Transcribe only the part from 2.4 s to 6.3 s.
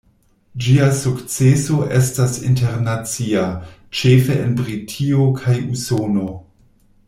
internacia, ĉefe en Britio kaj Usono.